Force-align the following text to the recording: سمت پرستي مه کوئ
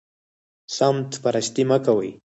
سمت 0.75 1.09
پرستي 1.23 1.63
مه 1.69 1.77
کوئ 1.85 2.09